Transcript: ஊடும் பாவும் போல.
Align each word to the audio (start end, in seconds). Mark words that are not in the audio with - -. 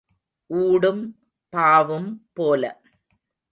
ஊடும் 0.49 1.03
பாவும் 1.53 2.09
போல. 2.33 2.63